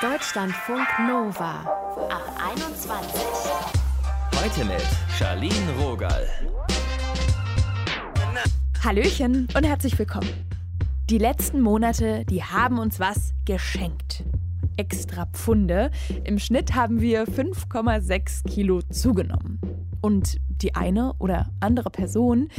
[0.00, 1.64] Deutschlandfunk Nova
[2.08, 3.20] ab 21.
[4.40, 4.86] Heute mit
[5.18, 6.24] Charlene Rogal.
[8.84, 10.28] Hallöchen und herzlich willkommen.
[11.10, 14.22] Die letzten Monate, die haben uns was geschenkt.
[14.76, 15.90] Extra Pfunde.
[16.22, 19.60] Im Schnitt haben wir 5,6 Kilo zugenommen.
[20.00, 22.50] Und die eine oder andere Person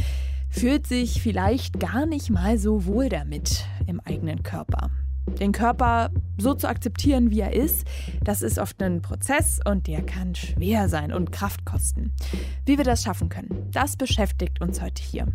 [0.50, 4.92] fühlt sich vielleicht gar nicht mal so wohl damit im eigenen Körper.
[5.40, 7.86] Den Körper so zu akzeptieren, wie er ist,
[8.24, 12.14] das ist oft ein Prozess und der kann schwer sein und Kraft kosten.
[12.66, 15.28] Wie wir das schaffen können, das beschäftigt uns heute hier.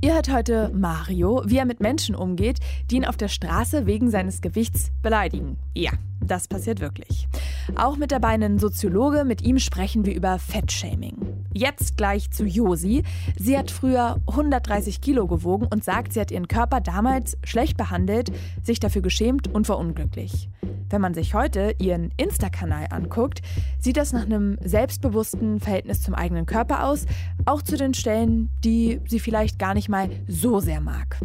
[0.00, 2.58] Ihr hört heute Mario, wie er mit Menschen umgeht,
[2.90, 5.58] die ihn auf der Straße wegen seines Gewichts beleidigen.
[5.74, 5.92] Ja,
[6.28, 7.28] das passiert wirklich.
[7.76, 11.16] Auch mit dabei ein Soziologe, mit ihm sprechen wir über Fettshaming.
[11.52, 13.02] Jetzt gleich zu Josi.
[13.36, 18.30] Sie hat früher 130 Kilo gewogen und sagt, sie hat ihren Körper damals schlecht behandelt,
[18.62, 20.48] sich dafür geschämt und war unglücklich.
[20.90, 23.42] Wenn man sich heute ihren Insta-Kanal anguckt,
[23.78, 27.06] sieht das nach einem selbstbewussten Verhältnis zum eigenen Körper aus,
[27.44, 31.18] auch zu den Stellen, die sie vielleicht gar nicht mal so sehr mag.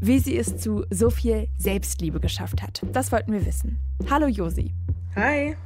[0.00, 3.78] Wie sie es zu so viel Selbstliebe geschafft hat, das wollten wir wissen.
[4.10, 4.74] Hallo Josi.
[5.14, 5.56] Hi.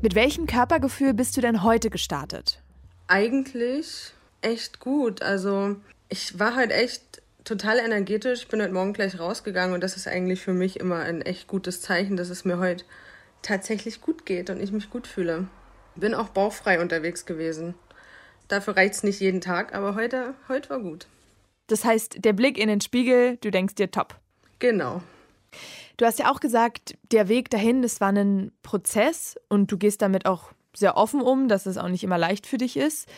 [0.00, 2.62] Mit welchem Körpergefühl bist du denn heute gestartet?
[3.08, 5.22] Eigentlich echt gut.
[5.22, 5.74] Also
[6.08, 8.42] ich war halt echt total energetisch.
[8.42, 11.48] Ich bin heute Morgen gleich rausgegangen und das ist eigentlich für mich immer ein echt
[11.48, 12.84] gutes Zeichen, dass es mir heute
[13.42, 15.48] tatsächlich gut geht und ich mich gut fühle.
[15.96, 17.74] Bin auch bauchfrei unterwegs gewesen.
[18.46, 21.08] Dafür reicht es nicht jeden Tag, aber heute, heute war gut.
[21.70, 24.18] Das heißt, der Blick in den Spiegel, du denkst dir top.
[24.58, 25.02] Genau.
[25.96, 30.02] Du hast ja auch gesagt, der Weg dahin, das war ein Prozess und du gehst
[30.02, 33.08] damit auch sehr offen um, dass es auch nicht immer leicht für dich ist.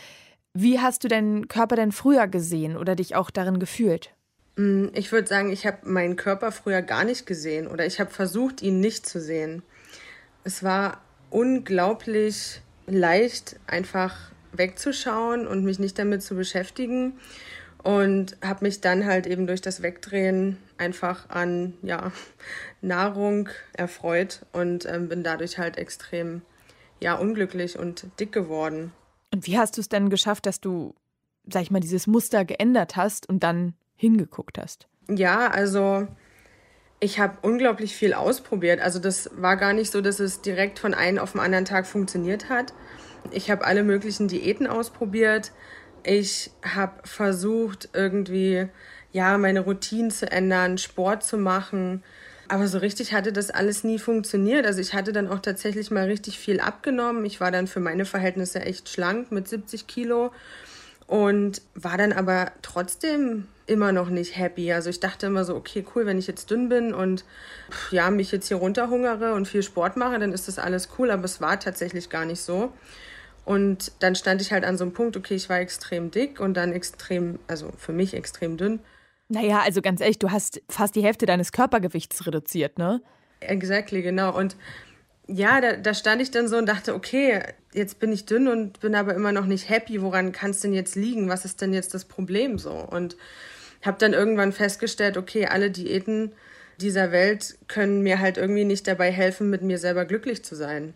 [0.52, 4.10] Wie hast du deinen Körper denn früher gesehen oder dich auch darin gefühlt?
[4.56, 8.10] Mm, ich würde sagen, ich habe meinen Körper früher gar nicht gesehen oder ich habe
[8.10, 9.62] versucht, ihn nicht zu sehen.
[10.44, 11.00] Es war
[11.30, 14.14] unglaublich leicht, einfach
[14.52, 17.14] wegzuschauen und mich nicht damit zu beschäftigen
[17.82, 22.12] und habe mich dann halt eben durch das Wegdrehen einfach an ja,
[22.80, 26.42] Nahrung erfreut und ähm, bin dadurch halt extrem
[27.00, 28.92] ja unglücklich und dick geworden.
[29.32, 30.94] Und wie hast du es denn geschafft, dass du,
[31.46, 34.86] sag ich mal, dieses Muster geändert hast und dann hingeguckt hast?
[35.08, 36.06] Ja, also
[37.00, 38.80] ich habe unglaublich viel ausprobiert.
[38.80, 41.86] Also das war gar nicht so, dass es direkt von einem auf den anderen Tag
[41.86, 42.72] funktioniert hat.
[43.30, 45.52] Ich habe alle möglichen Diäten ausprobiert.
[46.04, 48.68] Ich habe versucht, irgendwie
[49.12, 52.02] ja meine Routinen zu ändern, Sport zu machen.
[52.48, 54.66] Aber so richtig hatte das alles nie funktioniert.
[54.66, 57.24] Also ich hatte dann auch tatsächlich mal richtig viel abgenommen.
[57.24, 60.32] Ich war dann für meine Verhältnisse echt schlank mit 70 Kilo
[61.06, 64.72] und war dann aber trotzdem immer noch nicht happy.
[64.72, 67.24] Also ich dachte immer so, okay, cool, wenn ich jetzt dünn bin und
[67.90, 71.10] ja, mich jetzt hier runterhungere und viel Sport mache, dann ist das alles cool.
[71.10, 72.72] Aber es war tatsächlich gar nicht so.
[73.44, 76.54] Und dann stand ich halt an so einem Punkt, okay, ich war extrem dick und
[76.54, 78.80] dann extrem, also für mich extrem dünn.
[79.28, 83.02] Naja, also ganz ehrlich, du hast fast die Hälfte deines Körpergewichts reduziert, ne?
[83.40, 84.36] Exactly, genau.
[84.36, 84.56] Und
[85.26, 87.42] ja, da, da stand ich dann so und dachte, okay,
[87.72, 90.02] jetzt bin ich dünn und bin aber immer noch nicht happy.
[90.02, 91.28] Woran kann es denn jetzt liegen?
[91.28, 92.72] Was ist denn jetzt das Problem so?
[92.72, 93.16] Und
[93.82, 96.32] habe dann irgendwann festgestellt, okay, alle Diäten
[96.80, 100.94] dieser Welt können mir halt irgendwie nicht dabei helfen, mit mir selber glücklich zu sein.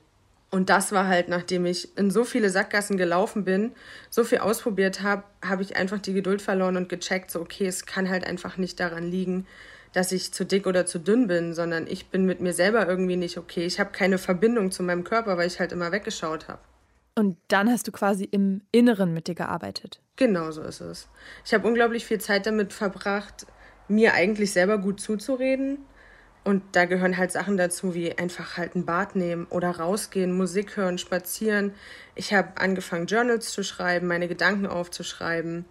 [0.51, 3.73] Und das war halt, nachdem ich in so viele Sackgassen gelaufen bin,
[4.11, 7.85] so viel ausprobiert habe, habe ich einfach die Geduld verloren und gecheckt, so okay, es
[7.85, 9.47] kann halt einfach nicht daran liegen,
[9.93, 13.17] dass ich zu dick oder zu dünn bin, sondern ich bin mit mir selber irgendwie
[13.17, 13.67] nicht okay.
[13.67, 16.61] Ich habe keine Verbindung zu meinem Körper, weil ich halt immer weggeschaut habe.
[17.17, 20.01] Und dann hast du quasi im Inneren mit dir gearbeitet.
[20.17, 21.09] Genau so ist es.
[21.45, 23.47] Ich habe unglaublich viel Zeit damit verbracht,
[23.89, 25.79] mir eigentlich selber gut zuzureden
[26.47, 30.77] und da gehören halt Sachen dazu, wie einfach halt ein Bad nehmen oder rausgehen, Musik
[30.77, 31.75] hören, spazieren.
[32.15, 35.65] Ich habe angefangen, Journals zu schreiben, meine Gedanken aufzuschreiben,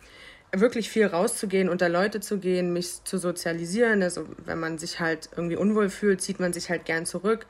[0.53, 4.03] wirklich viel rauszugehen, unter Leute zu gehen, mich zu sozialisieren.
[4.03, 7.46] Also wenn man sich halt irgendwie unwohl fühlt, zieht man sich halt gern zurück.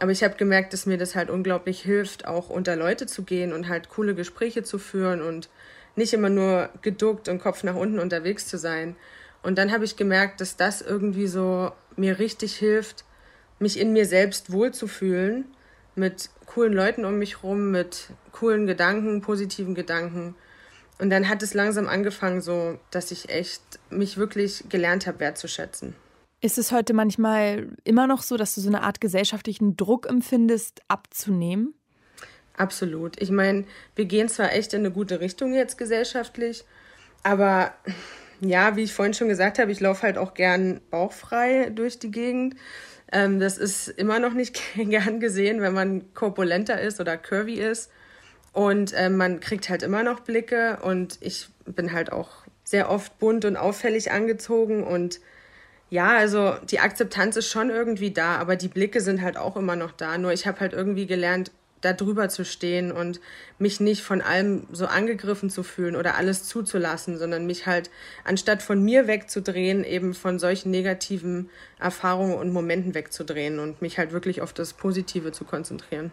[0.00, 3.52] Aber ich habe gemerkt, dass mir das halt unglaublich hilft, auch unter Leute zu gehen
[3.52, 5.50] und halt coole Gespräche zu führen und
[5.96, 8.96] nicht immer nur geduckt und Kopf nach unten unterwegs zu sein.
[9.44, 13.04] Und dann habe ich gemerkt, dass das irgendwie so mir richtig hilft,
[13.58, 15.44] mich in mir selbst wohlzufühlen,
[15.94, 20.34] mit coolen Leuten um mich rum, mit coolen Gedanken, positiven Gedanken.
[20.98, 23.60] Und dann hat es langsam angefangen, so, dass ich echt
[23.90, 25.94] mich wirklich gelernt habe, wertzuschätzen.
[26.40, 30.80] Ist es heute manchmal immer noch so, dass du so eine Art gesellschaftlichen Druck empfindest,
[30.88, 31.74] abzunehmen?
[32.56, 33.20] Absolut.
[33.20, 36.64] Ich meine, wir gehen zwar echt in eine gute Richtung jetzt gesellschaftlich,
[37.22, 37.74] aber
[38.48, 42.10] ja, wie ich vorhin schon gesagt habe, ich laufe halt auch gern bauchfrei durch die
[42.10, 42.56] Gegend.
[43.12, 47.90] Ähm, das ist immer noch nicht gern gesehen, wenn man korpulenter ist oder curvy ist.
[48.52, 53.18] Und äh, man kriegt halt immer noch Blicke und ich bin halt auch sehr oft
[53.18, 55.20] bunt und auffällig angezogen und
[55.90, 59.76] ja, also die Akzeptanz ist schon irgendwie da, aber die Blicke sind halt auch immer
[59.76, 60.18] noch da.
[60.18, 61.52] Nur ich habe halt irgendwie gelernt,
[61.84, 63.20] da drüber zu stehen und
[63.58, 67.90] mich nicht von allem so angegriffen zu fühlen oder alles zuzulassen, sondern mich halt
[68.24, 74.12] anstatt von mir wegzudrehen, eben von solchen negativen Erfahrungen und Momenten wegzudrehen und mich halt
[74.12, 76.12] wirklich auf das Positive zu konzentrieren.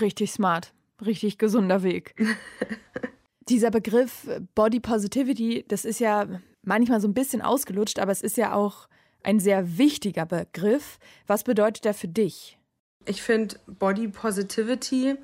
[0.00, 0.72] Richtig smart,
[1.04, 2.14] richtig gesunder Weg.
[3.48, 6.26] Dieser Begriff Body Positivity, das ist ja
[6.62, 8.88] manchmal so ein bisschen ausgelutscht, aber es ist ja auch
[9.22, 10.98] ein sehr wichtiger Begriff.
[11.26, 12.59] Was bedeutet der für dich?
[13.06, 15.16] Ich finde Body Positivity,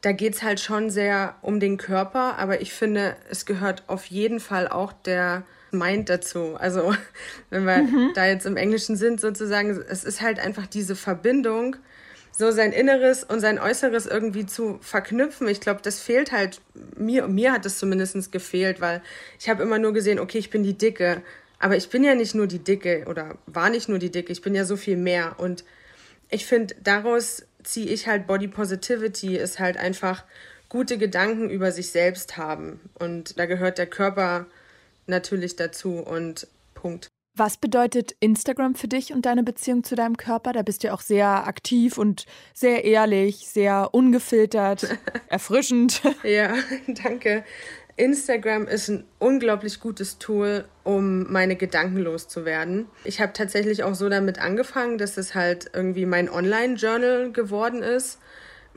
[0.00, 4.06] da geht es halt schon sehr um den Körper, aber ich finde, es gehört auf
[4.06, 6.56] jeden Fall auch der Mind dazu.
[6.56, 6.94] Also
[7.50, 8.12] wenn wir mhm.
[8.14, 11.76] da jetzt im Englischen sind sozusagen, es ist halt einfach diese Verbindung,
[12.30, 15.48] so sein Inneres und sein Äußeres irgendwie zu verknüpfen.
[15.48, 16.60] Ich glaube, das fehlt halt
[16.96, 17.26] mir.
[17.26, 19.02] Mir hat es zumindest gefehlt, weil
[19.40, 21.22] ich habe immer nur gesehen, okay, ich bin die Dicke.
[21.58, 24.42] Aber ich bin ja nicht nur die Dicke oder war nicht nur die Dicke, ich
[24.42, 25.34] bin ja so viel mehr.
[25.38, 25.64] Und
[26.30, 30.24] ich finde, daraus ziehe ich halt Body Positivity, ist halt einfach
[30.68, 32.80] gute Gedanken über sich selbst haben.
[32.98, 34.46] Und da gehört der Körper
[35.06, 37.08] natürlich dazu und Punkt.
[37.38, 40.52] Was bedeutet Instagram für dich und deine Beziehung zu deinem Körper?
[40.52, 44.88] Da bist du ja auch sehr aktiv und sehr ehrlich, sehr ungefiltert,
[45.28, 46.02] erfrischend.
[46.24, 46.52] Ja,
[46.88, 47.44] danke.
[47.98, 52.86] Instagram ist ein unglaublich gutes Tool, um meine Gedanken loszuwerden.
[53.04, 58.18] Ich habe tatsächlich auch so damit angefangen, dass es halt irgendwie mein Online-Journal geworden ist.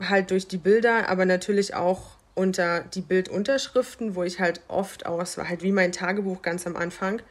[0.00, 5.38] Halt durch die Bilder, aber natürlich auch unter die Bildunterschriften, wo ich halt oft aus,
[5.38, 7.22] war halt wie mein Tagebuch ganz am Anfang.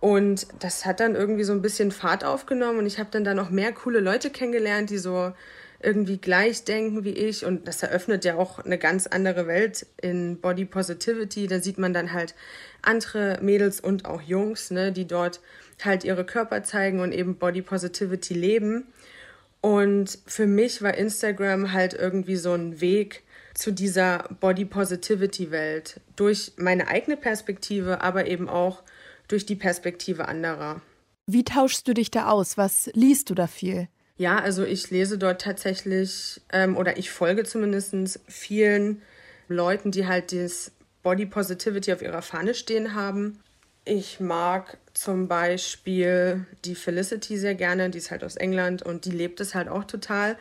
[0.00, 3.34] Und das hat dann irgendwie so ein bisschen Fahrt aufgenommen und ich habe dann da
[3.34, 5.32] noch mehr coole Leute kennengelernt, die so
[5.82, 7.44] irgendwie gleich denken wie ich.
[7.44, 11.46] Und das eröffnet ja auch eine ganz andere Welt in Body Positivity.
[11.46, 12.34] Da sieht man dann halt
[12.82, 15.40] andere Mädels und auch Jungs, ne, die dort
[15.84, 18.86] halt ihre Körper zeigen und eben Body Positivity leben.
[19.60, 23.22] Und für mich war Instagram halt irgendwie so ein Weg
[23.54, 28.82] zu dieser Body Positivity Welt durch meine eigene Perspektive, aber eben auch
[29.28, 30.80] durch die Perspektive anderer.
[31.26, 32.56] Wie tauschst du dich da aus?
[32.56, 33.88] Was liest du da viel?
[34.22, 39.02] Ja, also ich lese dort tatsächlich ähm, oder ich folge zumindest vielen
[39.48, 40.70] Leuten, die halt das
[41.02, 43.40] Body Positivity auf ihrer Fahne stehen haben.
[43.84, 49.10] Ich mag zum Beispiel die Felicity sehr gerne, die ist halt aus England und die
[49.10, 50.36] lebt es halt auch total.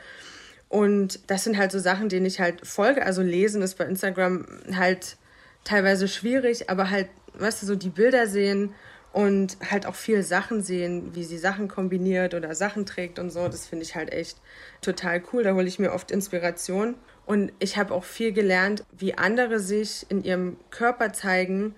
[0.70, 3.04] Und das sind halt so Sachen, denen ich halt folge.
[3.04, 4.46] Also lesen ist bei Instagram
[4.76, 5.18] halt
[5.64, 8.76] teilweise schwierig, aber halt, weißt du, so die Bilder sehen
[9.14, 13.48] und halt auch viel Sachen sehen, wie sie Sachen kombiniert oder Sachen trägt und so.
[13.48, 14.38] Das finde ich halt echt
[14.82, 15.44] total cool.
[15.44, 16.96] Da hole ich mir oft Inspiration.
[17.26, 21.76] Und ich habe auch viel gelernt, wie andere sich in ihrem Körper zeigen.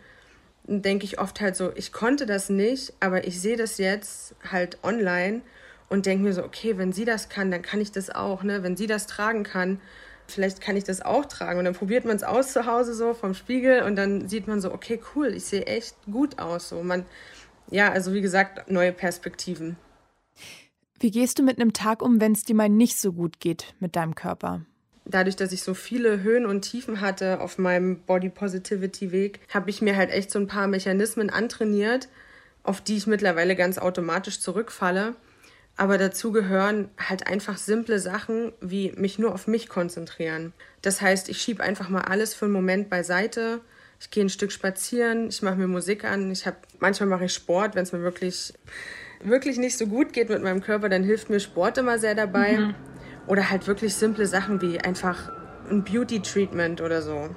[0.65, 4.77] Denke ich oft halt so, ich konnte das nicht, aber ich sehe das jetzt halt
[4.83, 5.41] online
[5.89, 8.44] und denke mir so, okay, wenn sie das kann, dann kann ich das auch.
[8.44, 8.63] Ne?
[8.63, 9.81] Wenn sie das tragen kann,
[10.33, 11.59] vielleicht kann ich das auch tragen.
[11.59, 14.59] Und dann probiert man es aus zu Hause so vom Spiegel und dann sieht man
[14.62, 16.69] so, okay, cool, ich sehe echt gut aus.
[16.69, 17.06] So man,
[17.69, 19.77] ja, also wie gesagt, neue Perspektiven.
[21.00, 23.74] Wie gehst du mit einem Tag um, wenn es dir mal nicht so gut geht
[23.79, 24.62] mit deinem Körper?
[25.05, 29.69] Dadurch, dass ich so viele Höhen und Tiefen hatte auf meinem Body Positivity Weg, habe
[29.69, 32.07] ich mir halt echt so ein paar Mechanismen antrainiert,
[32.63, 35.15] auf die ich mittlerweile ganz automatisch zurückfalle.
[35.75, 40.53] Aber dazu gehören halt einfach simple Sachen wie mich nur auf mich konzentrieren.
[40.82, 43.62] Das heißt, ich schiebe einfach mal alles für einen Moment beiseite.
[44.00, 46.30] Ich gehe ein Stück spazieren, ich mache mir Musik an.
[46.32, 48.53] Ich habe manchmal mache ich Sport, wenn es mir wirklich
[49.24, 52.58] wirklich nicht so gut geht mit meinem Körper, dann hilft mir Sport immer sehr dabei.
[52.58, 52.75] Mhm.
[53.25, 55.32] Oder halt wirklich simple Sachen wie einfach
[55.70, 57.30] ein Beauty Treatment oder so.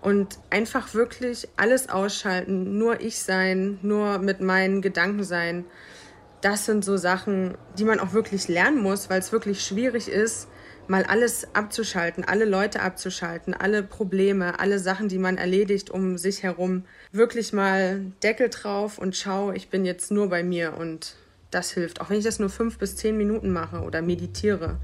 [0.00, 5.64] Und einfach wirklich alles ausschalten, nur ich sein, nur mit meinen Gedanken sein
[6.44, 10.46] das sind so Sachen, die man auch wirklich lernen muss, weil es wirklich schwierig ist,
[10.88, 16.42] mal alles abzuschalten, alle Leute abzuschalten, alle Probleme, alle Sachen, die man erledigt um sich
[16.42, 16.84] herum.
[17.12, 21.14] Wirklich mal Deckel drauf und schau, ich bin jetzt nur bei mir und
[21.50, 22.02] das hilft.
[22.02, 24.76] Auch wenn ich das nur fünf bis zehn Minuten mache oder meditiere.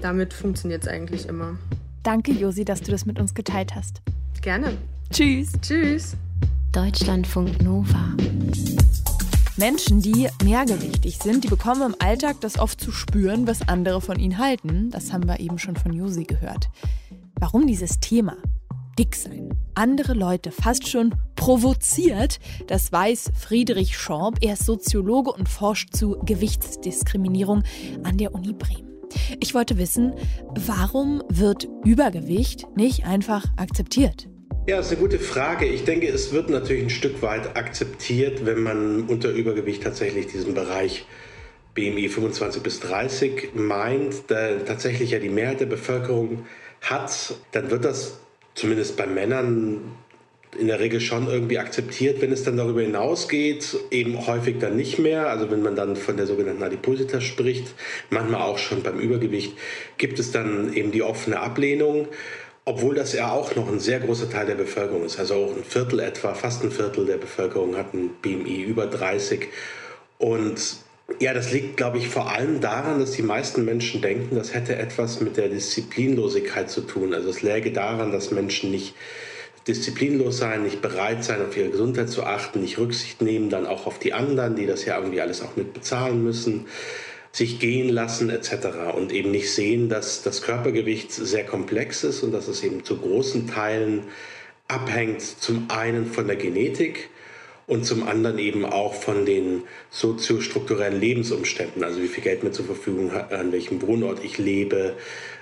[0.00, 1.56] Damit funktioniert es eigentlich immer.
[2.02, 4.02] Danke, Josi, dass du das mit uns geteilt hast.
[4.42, 4.76] Gerne.
[5.12, 5.52] Tschüss.
[5.62, 6.16] Tschüss.
[6.72, 8.16] Deutschlandfunk Nova.
[9.56, 14.18] Menschen, die mehrgewichtig sind, die bekommen im Alltag das oft zu spüren, was andere von
[14.18, 14.90] ihnen halten.
[14.90, 16.70] Das haben wir eben schon von Josi gehört.
[17.38, 18.36] Warum dieses Thema?
[18.98, 19.50] Dick sein.
[19.74, 24.38] Andere Leute fast schon Provoziert, das weiß Friedrich Schorb.
[24.40, 27.62] Er ist Soziologe und forscht zu Gewichtsdiskriminierung
[28.02, 28.92] an der Uni Bremen.
[29.40, 30.14] Ich wollte wissen,
[30.66, 34.28] warum wird Übergewicht nicht einfach akzeptiert?
[34.66, 35.66] Ja, ist eine gute Frage.
[35.66, 40.54] Ich denke, es wird natürlich ein Stück weit akzeptiert, wenn man unter Übergewicht tatsächlich diesen
[40.54, 41.04] Bereich
[41.74, 46.46] BMI 25 bis 30 meint, der tatsächlich ja die Mehrheit der Bevölkerung
[46.80, 48.20] hat, dann wird das
[48.54, 49.82] zumindest bei Männern
[50.58, 52.22] in der Regel schon irgendwie akzeptiert.
[52.22, 55.28] Wenn es dann darüber hinausgeht, eben häufig dann nicht mehr.
[55.28, 57.74] Also wenn man dann von der sogenannten Adipositas spricht,
[58.08, 59.58] manchmal auch schon beim Übergewicht,
[59.98, 62.08] gibt es dann eben die offene Ablehnung.
[62.66, 65.18] Obwohl das ja auch noch ein sehr großer Teil der Bevölkerung ist.
[65.18, 69.48] Also auch ein Viertel etwa, fast ein Viertel der Bevölkerung hat ein BMI über 30.
[70.16, 70.76] Und
[71.20, 74.76] ja, das liegt, glaube ich, vor allem daran, dass die meisten Menschen denken, das hätte
[74.76, 77.12] etwas mit der Disziplinlosigkeit zu tun.
[77.12, 78.94] Also es läge daran, dass Menschen nicht
[79.68, 83.86] disziplinlos sein, nicht bereit sein, auf ihre Gesundheit zu achten, nicht Rücksicht nehmen, dann auch
[83.86, 86.66] auf die anderen, die das ja irgendwie alles auch mit bezahlen müssen
[87.34, 88.94] sich gehen lassen etc.
[88.94, 92.96] und eben nicht sehen, dass das Körpergewicht sehr komplex ist und dass es eben zu
[92.96, 94.04] großen Teilen
[94.68, 97.10] abhängt, zum einen von der Genetik
[97.66, 102.66] und zum anderen eben auch von den soziostrukturellen Lebensumständen, also wie viel Geld mir zur
[102.66, 104.94] Verfügung hat, an welchem Wohnort ich lebe,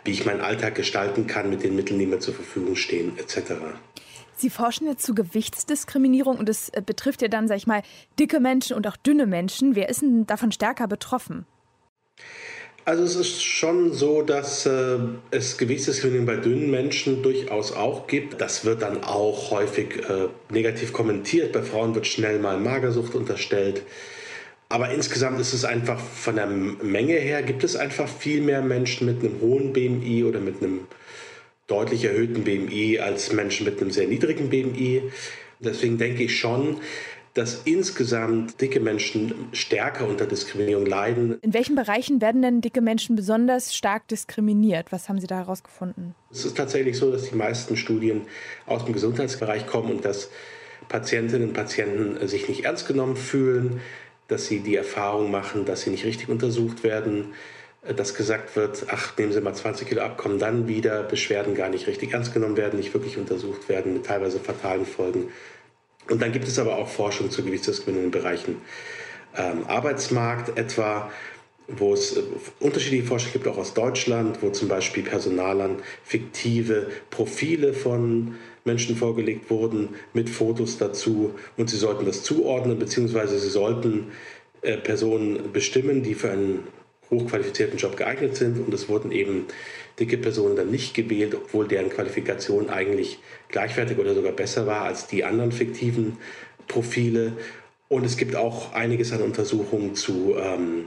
[0.04, 3.52] wie ich meinen Alltag gestalten kann mit den Mitteln, die mir zur Verfügung stehen etc.
[4.34, 7.82] Sie forschen jetzt zu Gewichtsdiskriminierung und es äh, betrifft ja dann, sag ich mal,
[8.18, 9.76] dicke Menschen und auch dünne Menschen.
[9.76, 11.44] Wer ist denn davon stärker betroffen?
[12.84, 14.98] Also es ist schon so, dass äh,
[15.30, 18.40] es Gewichtsdiskriminierung bei dünnen Menschen durchaus auch gibt.
[18.40, 21.52] Das wird dann auch häufig äh, negativ kommentiert.
[21.52, 23.82] Bei Frauen wird schnell mal Magersucht unterstellt.
[24.68, 29.06] Aber insgesamt ist es einfach von der Menge her, gibt es einfach viel mehr Menschen
[29.06, 30.88] mit einem hohen BMI oder mit einem
[31.68, 35.02] deutlich erhöhten BMI als Menschen mit einem sehr niedrigen BMI.
[35.60, 36.80] Deswegen denke ich schon,
[37.34, 41.38] dass insgesamt dicke Menschen stärker unter Diskriminierung leiden.
[41.40, 44.92] In welchen Bereichen werden denn dicke Menschen besonders stark diskriminiert?
[44.92, 46.14] Was haben Sie da herausgefunden?
[46.30, 48.22] Es ist tatsächlich so, dass die meisten Studien
[48.66, 50.30] aus dem Gesundheitsbereich kommen und dass
[50.88, 53.80] Patientinnen und Patienten sich nicht ernst genommen fühlen,
[54.28, 57.32] dass sie die Erfahrung machen, dass sie nicht richtig untersucht werden,
[57.82, 61.68] dass gesagt wird, ach, nehmen Sie mal 20 Kilo ab, kommen dann wieder, Beschwerden gar
[61.68, 65.30] nicht richtig ernst genommen werden, nicht wirklich untersucht werden, mit teilweise fatalen Folgen.
[66.08, 68.56] Und dann gibt es aber auch Forschung zu Gewichtsdiskriminierung in Bereichen
[69.36, 71.10] ähm, Arbeitsmarkt etwa,
[71.68, 72.22] wo es äh,
[72.60, 79.50] unterschiedliche Forschung gibt, auch aus Deutschland, wo zum Beispiel Personalern fiktive Profile von Menschen vorgelegt
[79.50, 81.34] wurden mit Fotos dazu.
[81.56, 84.12] Und sie sollten das zuordnen, beziehungsweise sie sollten
[84.62, 86.64] äh, Personen bestimmen, die für einen
[87.12, 89.46] hochqualifizierten Job geeignet sind und es wurden eben
[90.00, 95.06] dicke Personen dann nicht gewählt, obwohl deren Qualifikation eigentlich gleichwertig oder sogar besser war als
[95.06, 96.16] die anderen fiktiven
[96.66, 97.32] Profile.
[97.88, 100.86] Und es gibt auch einiges an Untersuchungen zu ähm,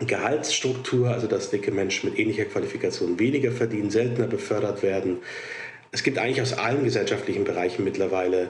[0.00, 5.18] Gehaltsstruktur, also dass dicke Menschen mit ähnlicher Qualifikation weniger verdienen, seltener befördert werden.
[5.92, 8.48] Es gibt eigentlich aus allen gesellschaftlichen Bereichen mittlerweile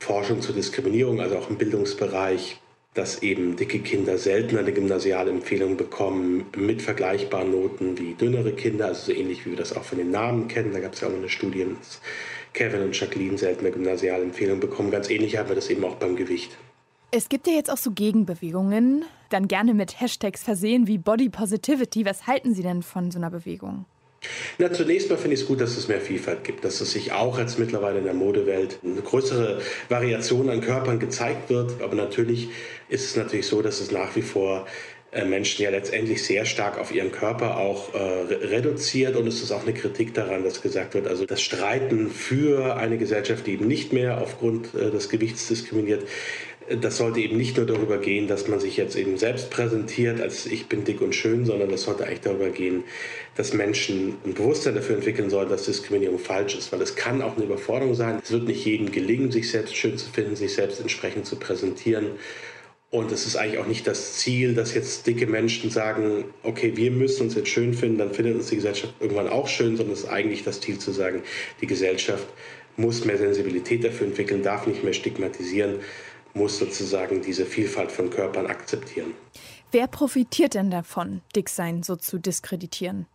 [0.00, 2.60] Forschung zur Diskriminierung, also auch im Bildungsbereich,
[2.94, 9.12] dass eben dicke Kinder seltener eine Gymnasialempfehlung bekommen mit vergleichbaren Noten wie dünnere Kinder, also
[9.12, 10.72] so ähnlich wie wir das auch von den Namen kennen.
[10.72, 12.00] Da gab es ja auch noch eine Studie, dass
[12.52, 14.92] Kevin und Jacqueline seltener Gymnasialempfehlung bekommen.
[14.92, 16.56] Ganz ähnlich haben wir das eben auch beim Gewicht.
[17.10, 22.04] Es gibt ja jetzt auch so Gegenbewegungen, dann gerne mit Hashtags versehen wie Body Positivity.
[22.04, 23.86] Was halten Sie denn von so einer Bewegung?
[24.58, 27.12] Na, zunächst mal finde ich es gut, dass es mehr Vielfalt gibt, dass es sich
[27.12, 31.82] auch jetzt mittlerweile in der Modewelt eine größere Variation an Körpern gezeigt wird.
[31.82, 32.48] Aber natürlich
[32.88, 34.66] ist es natürlich so, dass es nach wie vor
[35.14, 39.52] äh, Menschen ja letztendlich sehr stark auf ihren Körper auch äh, reduziert und es ist
[39.52, 43.68] auch eine Kritik daran, dass gesagt wird, also das Streiten für eine Gesellschaft, die eben
[43.68, 46.02] nicht mehr aufgrund äh, des Gewichts diskriminiert,
[46.68, 50.46] das sollte eben nicht nur darüber gehen, dass man sich jetzt eben selbst präsentiert als
[50.46, 52.84] ich bin dick und schön, sondern das sollte eigentlich darüber gehen,
[53.36, 57.36] dass Menschen ein Bewusstsein dafür entwickeln sollen, dass Diskriminierung falsch ist, weil es kann auch
[57.36, 58.20] eine Überforderung sein.
[58.22, 62.12] Es wird nicht jedem gelingen, sich selbst schön zu finden, sich selbst entsprechend zu präsentieren.
[62.90, 66.92] Und es ist eigentlich auch nicht das Ziel, dass jetzt dicke Menschen sagen, okay, wir
[66.92, 70.04] müssen uns jetzt schön finden, dann findet uns die Gesellschaft irgendwann auch schön, sondern es
[70.04, 71.22] ist eigentlich das Ziel zu sagen,
[71.60, 72.28] die Gesellschaft
[72.76, 75.80] muss mehr Sensibilität dafür entwickeln, darf nicht mehr stigmatisieren,
[76.34, 79.14] muss sozusagen diese Vielfalt von Körpern akzeptieren.
[79.72, 83.06] Wer profitiert denn davon, Dicksein so zu diskreditieren?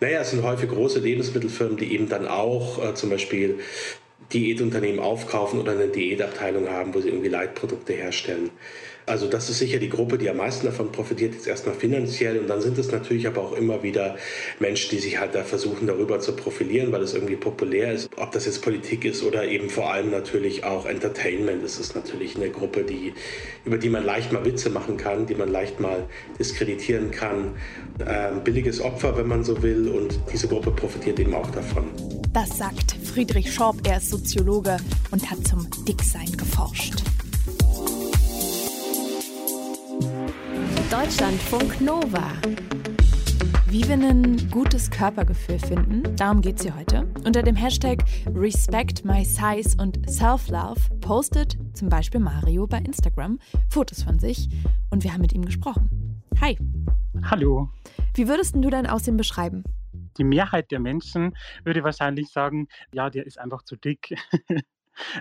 [0.00, 3.60] Naja, es sind häufig große Lebensmittelfirmen, die eben dann auch äh, zum Beispiel
[4.32, 8.50] Diätunternehmen aufkaufen oder eine Diätabteilung haben, wo sie irgendwie Leitprodukte herstellen.
[9.06, 12.38] Also das ist sicher die Gruppe, die am meisten davon profitiert, jetzt erstmal finanziell.
[12.38, 14.16] Und dann sind es natürlich aber auch immer wieder
[14.60, 18.10] Menschen, die sich halt da versuchen, darüber zu profilieren, weil es irgendwie populär ist.
[18.16, 21.64] Ob das jetzt Politik ist oder eben vor allem natürlich auch Entertainment.
[21.64, 23.12] Es ist natürlich eine Gruppe, die,
[23.64, 26.06] über die man leicht mal Witze machen kann, die man leicht mal
[26.38, 27.56] diskreditieren kann.
[28.06, 29.88] Ähm, billiges Opfer, wenn man so will.
[29.88, 31.90] Und diese Gruppe profitiert eben auch davon.
[32.32, 33.86] Das sagt Friedrich Schorb.
[33.86, 34.76] Er ist Soziologe
[35.10, 37.02] und hat zum Dicksein geforscht.
[41.02, 42.30] Deutschlandfunk Nova.
[43.66, 47.12] Wie wir ein gutes Körpergefühl finden, darum geht es hier heute.
[47.24, 54.04] Unter dem Hashtag Respect My Size und Self-Love postet zum Beispiel Mario bei Instagram Fotos
[54.04, 54.48] von sich
[54.90, 56.22] und wir haben mit ihm gesprochen.
[56.40, 56.56] Hi.
[57.24, 57.68] Hallo.
[58.14, 59.64] Wie würdest du dein Aussehen beschreiben?
[60.18, 64.14] Die Mehrheit der Menschen würde wahrscheinlich sagen, ja, der ist einfach zu dick.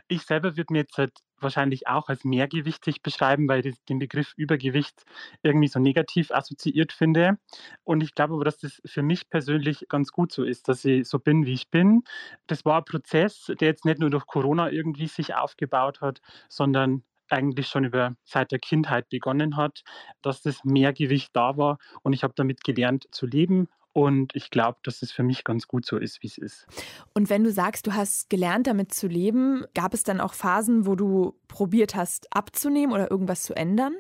[0.07, 4.33] Ich selber würde mir jetzt halt wahrscheinlich auch als mehrgewichtig beschreiben, weil ich den Begriff
[4.35, 5.03] Übergewicht
[5.41, 7.37] irgendwie so negativ assoziiert finde.
[7.83, 11.07] Und ich glaube aber, dass das für mich persönlich ganz gut so ist, dass ich
[11.07, 12.03] so bin, wie ich bin.
[12.47, 17.03] Das war ein Prozess, der jetzt nicht nur durch Corona irgendwie sich aufgebaut hat, sondern
[17.29, 19.83] eigentlich schon über seit der Kindheit begonnen hat,
[20.21, 24.79] dass das Mehrgewicht da war und ich habe damit gelernt zu leben und ich glaube,
[24.83, 26.67] dass es für mich ganz gut so ist, wie es ist.
[27.13, 30.85] Und wenn du sagst, du hast gelernt, damit zu leben, gab es dann auch Phasen,
[30.85, 33.95] wo du probiert hast, abzunehmen oder irgendwas zu ändern?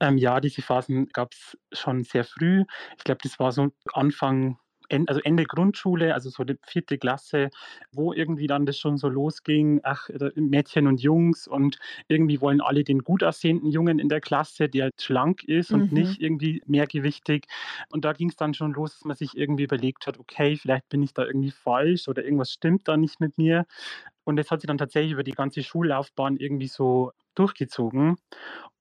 [0.00, 2.64] Ähm, ja, diese Phasen gab es schon sehr früh.
[2.96, 4.58] Ich glaube, das war so Anfang
[5.06, 7.50] also Ende Grundschule, also so die vierte Klasse,
[7.92, 12.84] wo irgendwie dann das schon so losging, ach, Mädchen und Jungs und irgendwie wollen alle
[12.84, 15.98] den gut aussehenden Jungen in der Klasse, der schlank ist und mhm.
[15.98, 17.46] nicht irgendwie mehrgewichtig.
[17.90, 20.88] Und da ging es dann schon los, dass man sich irgendwie überlegt hat, okay, vielleicht
[20.88, 23.66] bin ich da irgendwie falsch oder irgendwas stimmt da nicht mit mir.
[24.24, 28.16] Und das hat sich dann tatsächlich über die ganze Schullaufbahn irgendwie so durchgezogen.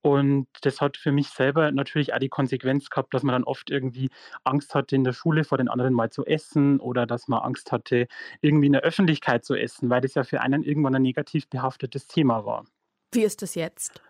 [0.02, 3.70] Und das hat für mich selber natürlich auch die Konsequenz gehabt, dass man dann oft
[3.70, 4.10] irgendwie
[4.44, 7.72] Angst hatte, in der Schule vor den anderen mal zu essen oder dass man Angst
[7.72, 8.08] hatte,
[8.42, 12.08] irgendwie in der Öffentlichkeit zu essen, weil das ja für einen irgendwann ein negativ behaftetes
[12.08, 12.66] Thema war.
[13.14, 14.02] Wie ist das jetzt?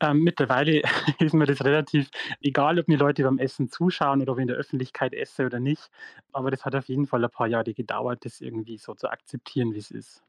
[0.00, 0.82] Ähm, mittlerweile
[1.20, 2.10] ist mir das relativ
[2.40, 5.60] egal, ob mir Leute beim Essen zuschauen oder ob ich in der Öffentlichkeit esse oder
[5.60, 5.90] nicht.
[6.32, 9.74] Aber das hat auf jeden Fall ein paar Jahre gedauert, das irgendwie so zu akzeptieren,
[9.74, 10.22] wie es ist.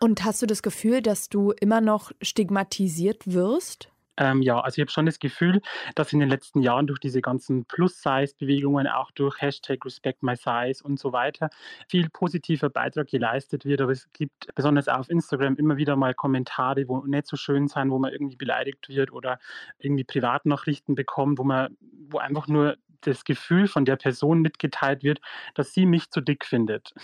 [0.00, 3.88] Und hast du das Gefühl, dass du immer noch stigmatisiert wirst?
[4.16, 5.60] Ähm, ja, also ich habe schon das Gefühl,
[5.94, 10.84] dass in den letzten Jahren durch diese ganzen Plus-Size-Bewegungen, auch durch Hashtag Respect My Size
[10.84, 11.50] und so weiter,
[11.88, 13.80] viel positiver Beitrag geleistet wird.
[13.80, 17.90] Aber es gibt besonders auf Instagram immer wieder mal Kommentare, wo nicht so schön sind,
[17.90, 19.38] wo man irgendwie beleidigt wird oder
[19.78, 21.76] irgendwie Privatnachrichten bekommt, wo man,
[22.08, 25.20] wo einfach nur das Gefühl von der Person mitgeteilt wird,
[25.54, 26.94] dass sie mich zu dick findet.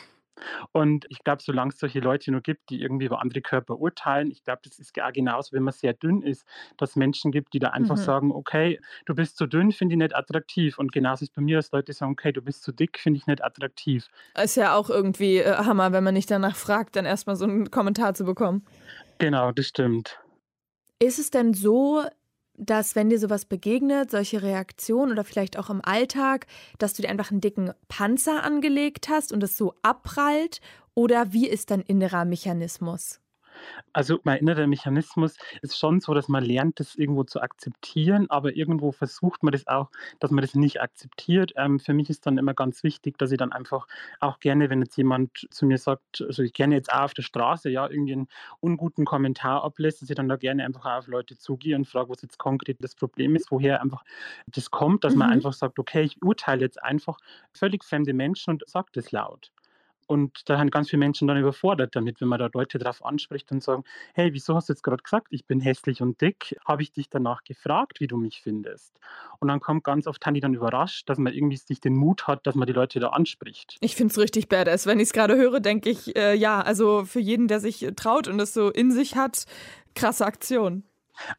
[0.73, 4.31] Und ich glaube, solange es solche Leute nur gibt, die irgendwie über andere Körper urteilen,
[4.31, 7.53] ich glaube, das ist gar genauso, wenn man sehr dünn ist, dass es Menschen gibt,
[7.55, 8.01] die da einfach mhm.
[8.01, 10.79] sagen, okay, du bist zu dünn, finde ich nicht attraktiv.
[10.79, 13.19] Und genauso ist es bei mir, dass Leute sagen, okay, du bist zu dick, finde
[13.19, 14.09] ich nicht attraktiv.
[14.43, 17.71] Ist ja auch irgendwie äh, Hammer, wenn man nicht danach fragt, dann erstmal so einen
[17.71, 18.65] Kommentar zu bekommen.
[19.19, 20.19] Genau, das stimmt.
[20.99, 22.03] Ist es denn so,
[22.61, 26.47] dass wenn dir sowas begegnet, solche Reaktionen oder vielleicht auch im Alltag,
[26.79, 30.61] dass du dir einfach einen dicken Panzer angelegt hast und es so abprallt?
[30.95, 33.21] Oder wie ist dein innerer Mechanismus?
[33.93, 38.57] Also mein innerer Mechanismus ist schon so, dass man lernt, das irgendwo zu akzeptieren, aber
[38.57, 41.53] irgendwo versucht man das auch, dass man das nicht akzeptiert.
[41.57, 43.87] Ähm, für mich ist dann immer ganz wichtig, dass ich dann einfach
[44.21, 47.23] auch gerne, wenn jetzt jemand zu mir sagt, also ich gerne jetzt auch auf der
[47.23, 48.29] Straße, ja, irgendwie einen
[48.61, 52.23] unguten Kommentar ablässt, dass ich dann da gerne einfach auf Leute zugehe und frage, was
[52.23, 54.05] jetzt konkret das Problem ist, woher einfach
[54.47, 55.21] das kommt, dass mhm.
[55.21, 57.19] man einfach sagt, okay, ich urteile jetzt einfach
[57.53, 59.51] völlig fremde Menschen und sage das laut.
[60.11, 63.53] Und da haben ganz viele Menschen dann überfordert damit, wenn man da Leute darauf anspricht
[63.53, 66.59] und sagen, hey, wieso hast du jetzt gerade gesagt, ich bin hässlich und dick?
[66.67, 68.99] Habe ich dich danach gefragt, wie du mich findest?
[69.39, 72.45] Und dann kommt ganz oft Handy dann überrascht, dass man irgendwie sich den Mut hat,
[72.49, 73.77] dass man die Leute da anspricht.
[73.81, 74.85] Ich finde es richtig badass.
[74.85, 78.27] Wenn ich es gerade höre, denke ich, äh, ja, also für jeden, der sich traut
[78.27, 79.45] und es so in sich hat,
[79.95, 80.83] krasse Aktion.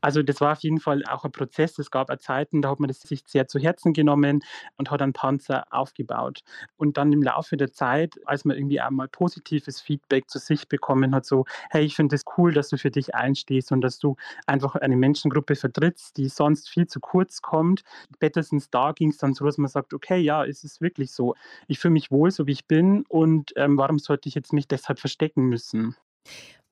[0.02, 1.78] Also das war auf jeden Fall auch ein Prozess.
[1.80, 4.44] Es gab Zeiten, da hat man das sich sehr zu Herzen genommen
[4.78, 6.42] und hat einen Panzer aufgebaut.
[6.78, 10.68] Und dann im Laufe der Zeit, als man irgendwie auch mal positives Feedback zu sich
[10.68, 13.82] bekommen hat, so, hey, ich finde es das cool, dass du für dich einstehst und
[13.82, 14.16] dass du
[14.46, 17.84] einfach eine Menschengruppe vertrittst, die sonst viel zu kurz kommt.
[18.16, 21.36] Spätestens da ging es dann so, dass man sagt, okay, ja, es ist wirklich so.
[21.68, 24.68] Ich fühle mich wohl, so wie ich bin und ähm, warum sollte ich jetzt mich
[24.68, 25.96] deshalb verstecken müssen?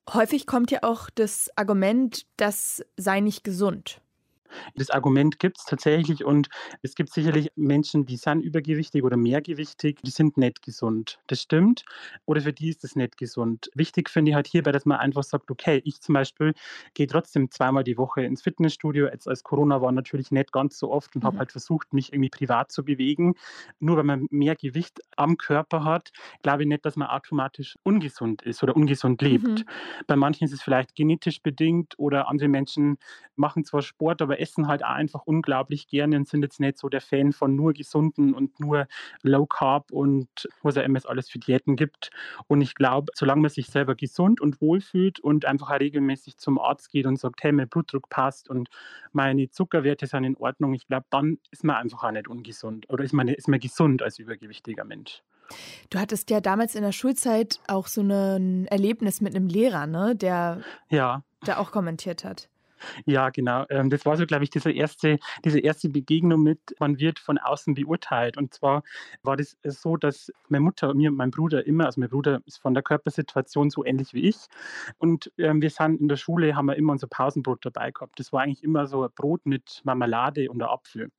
[0.08, 4.00] Häufig kommt ja auch das Argument, das sei nicht gesund.
[4.74, 6.48] Das Argument gibt es tatsächlich und
[6.82, 11.20] es gibt sicherlich Menschen, die sind übergewichtig oder mehrgewichtig, die sind nicht gesund.
[11.26, 11.84] Das stimmt.
[12.26, 13.70] Oder für die ist das nicht gesund.
[13.74, 16.54] Wichtig finde ich halt hierbei, dass man einfach sagt, okay, ich zum Beispiel
[16.94, 19.06] gehe trotzdem zweimal die Woche ins Fitnessstudio.
[19.06, 21.26] Jetzt als Corona war natürlich nicht ganz so oft und mhm.
[21.26, 23.34] habe halt versucht, mich irgendwie privat zu bewegen.
[23.78, 26.10] Nur weil man mehr Gewicht am Körper hat,
[26.42, 29.46] glaube ich nicht, dass man automatisch ungesund ist oder ungesund lebt.
[29.46, 29.64] Mhm.
[30.06, 32.98] Bei manchen ist es vielleicht genetisch bedingt oder andere Menschen
[33.36, 36.88] machen zwar Sport, aber essen halt auch einfach unglaublich gerne und sind jetzt nicht so
[36.88, 38.86] der Fan von nur gesunden und nur
[39.22, 40.28] Low Carb und
[40.62, 42.10] was auch immer es alles für Diäten gibt.
[42.46, 46.58] Und ich glaube, solange man sich selber gesund und wohl fühlt und einfach regelmäßig zum
[46.58, 48.68] Arzt geht und sagt, hey, mein Blutdruck passt und
[49.12, 53.04] meine Zuckerwerte sind in Ordnung, ich glaube, dann ist man einfach auch nicht ungesund oder
[53.04, 55.22] ist man, ist man gesund als übergewichtiger Mensch.
[55.90, 60.14] Du hattest ja damals in der Schulzeit auch so ein Erlebnis mit einem Lehrer, ne,
[60.14, 61.24] der ja.
[61.44, 62.48] da auch kommentiert hat.
[63.06, 63.64] Ja, genau.
[63.70, 67.38] Ähm, das war so, glaube ich, diese erste, diese erste Begegnung mit, man wird von
[67.38, 68.36] außen beurteilt.
[68.36, 68.82] Und zwar
[69.22, 72.58] war das so, dass meine Mutter mir und mein Bruder immer, also mein Bruder ist
[72.58, 74.36] von der Körpersituation so ähnlich wie ich.
[74.98, 78.18] Und ähm, wir sind in der Schule, haben wir immer unser Pausenbrot dabei gehabt.
[78.18, 81.10] Das war eigentlich immer so ein Brot mit Marmelade und Apfel.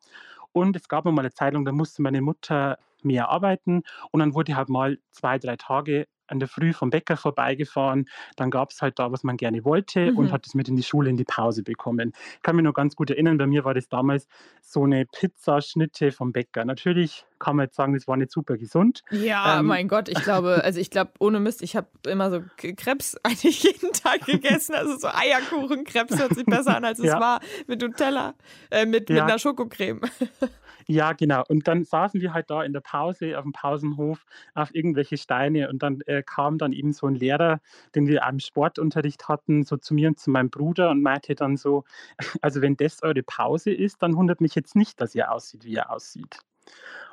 [0.54, 4.34] Und es gab mal eine Zeit lang, da musste meine Mutter mehr arbeiten und dann
[4.34, 8.08] wurde halt mal zwei, drei Tage an der Früh vom Bäcker vorbeigefahren.
[8.36, 10.18] Dann gab es halt da, was man gerne wollte mhm.
[10.18, 12.14] und hat es mit in die Schule in die Pause bekommen.
[12.36, 14.28] Ich kann mich noch ganz gut erinnern, bei mir war das damals
[14.62, 16.66] so eine Pizzaschnitte vom Bäcker.
[16.66, 19.04] Natürlich kann man jetzt sagen, das war nicht super gesund.
[19.10, 22.42] Ja, ähm, mein Gott, ich glaube, also ich glaube, ohne Mist, ich habe immer so
[22.56, 24.76] Krebs eigentlich jeden Tag gegessen.
[24.76, 27.20] Also so Eierkuchen, Krebs hört sich besser an, als es ja.
[27.20, 28.36] war mit Nutella,
[28.70, 29.16] äh, mit, ja.
[29.16, 30.02] mit einer Schokocreme.
[30.88, 31.44] Ja, genau.
[31.48, 34.26] Und dann saßen wir halt da in der Pause auf dem Pausenhof
[34.56, 37.62] auf irgendwelche Steine und dann äh, kam dann eben so ein Lehrer,
[37.96, 41.56] den wir am Sportunterricht hatten, so zu mir und zu meinem Bruder und meinte dann
[41.56, 41.84] so,
[42.42, 45.74] also wenn das eure Pause ist, dann wundert mich jetzt nicht, dass ihr aussieht, wie
[45.74, 46.40] ihr aussieht.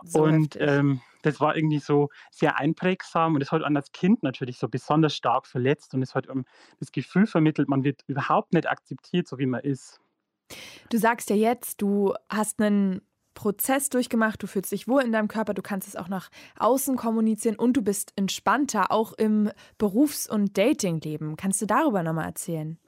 [0.04, 4.22] So und ähm, das war irgendwie so sehr einprägsam und es hat an das Kind
[4.22, 6.44] natürlich so besonders stark verletzt und es hat um,
[6.78, 10.00] das Gefühl vermittelt, man wird überhaupt nicht akzeptiert, so wie man ist.
[10.90, 13.02] Du sagst ja jetzt, du hast einen
[13.38, 16.96] Prozess durchgemacht, du fühlst dich wohl in deinem Körper, du kannst es auch nach außen
[16.96, 21.36] kommunizieren und du bist entspannter, auch im Berufs- und Datingleben.
[21.36, 22.78] Kannst du darüber nochmal erzählen?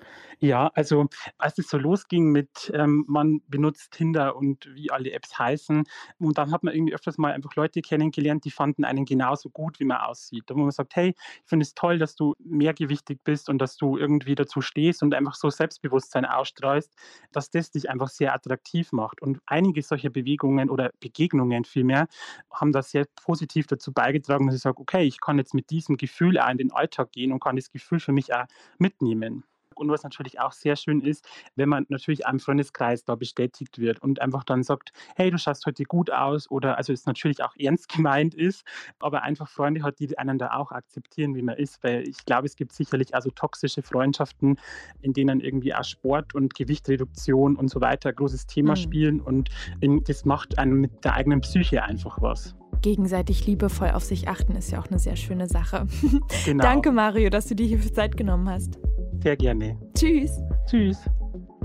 [0.41, 1.07] Ja, also
[1.39, 5.85] als es so losging mit, ähm, man benutzt Tinder und wie alle Apps heißen,
[6.19, 9.79] und dann hat man irgendwie öfters mal einfach Leute kennengelernt, die fanden einen genauso gut,
[9.81, 10.45] wie man aussieht.
[10.47, 13.77] Da wo man sagt, hey, ich finde es toll, dass du mehrgewichtig bist und dass
[13.77, 16.93] du irgendwie dazu stehst und einfach so Selbstbewusstsein ausstrahlst,
[17.33, 19.21] dass das dich einfach sehr attraktiv macht.
[19.21, 22.07] Und einige solcher Bewegungen oder Begegnungen vielmehr
[22.53, 25.97] haben da sehr positiv dazu beigetragen, dass ich sage, okay, ich kann jetzt mit diesem
[25.97, 28.47] Gefühl auch in den Alltag gehen und kann das Gefühl für mich auch
[28.79, 29.45] mitnehmen.
[29.77, 34.03] Und was natürlich auch sehr schön ist, wenn man natürlich am Freundeskreis da bestätigt wird
[34.03, 37.55] und einfach dann sagt, hey, du schaust heute gut aus oder also es natürlich auch
[37.59, 38.65] ernst gemeint ist,
[38.99, 42.47] aber einfach Freunde hat, die einen da auch akzeptieren, wie man ist, weil ich glaube,
[42.47, 44.59] es gibt sicherlich also toxische Freundschaften,
[45.03, 48.77] in denen irgendwie auch Sport und Gewichtreduktion und so weiter ein großes Thema mhm.
[48.77, 54.29] spielen und das macht einem mit der eigenen Psyche einfach was gegenseitig liebevoll auf sich
[54.29, 55.87] achten ist ja auch eine sehr schöne Sache.
[56.45, 56.63] Genau.
[56.63, 58.79] Danke, Mario, dass du dir hierfür Zeit genommen hast.
[59.23, 59.79] Sehr gerne.
[59.95, 60.41] Tschüss.
[60.67, 60.99] Tschüss.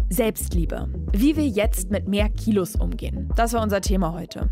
[0.10, 0.90] Selbstliebe.
[1.14, 3.30] Wie wir jetzt mit mehr Kilos umgehen.
[3.36, 4.50] Das war unser Thema heute.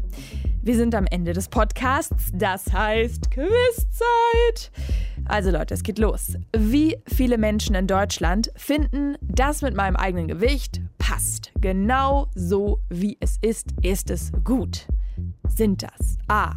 [0.62, 4.72] Wir sind am Ende des Podcasts, das heißt Quizzeit.
[5.26, 6.38] Also Leute, es geht los.
[6.58, 11.52] Wie viele Menschen in Deutschland finden, das mit meinem eigenen Gewicht passt?
[11.60, 14.88] Genau so wie es ist, ist es gut.
[15.50, 16.54] Sind das A.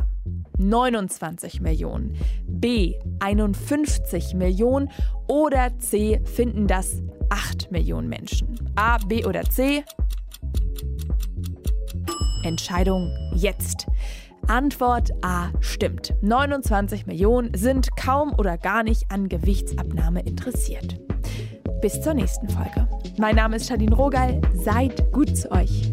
[0.58, 4.90] 29 Millionen, B 51 Millionen
[5.26, 8.48] oder C finden das 8 Millionen Menschen?
[8.76, 9.84] A, B oder C?
[12.44, 13.86] Entscheidung jetzt.
[14.46, 16.14] Antwort A stimmt.
[16.22, 21.00] 29 Millionen sind kaum oder gar nicht an Gewichtsabnahme interessiert.
[21.80, 22.88] Bis zur nächsten Folge.
[23.18, 24.40] Mein Name ist Charlene Rogal.
[24.54, 25.92] Seid gut zu euch.